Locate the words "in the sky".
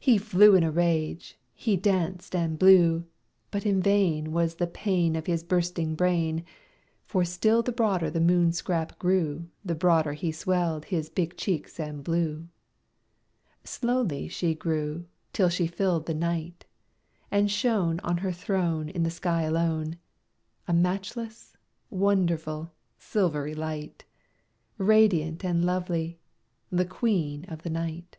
18.90-19.42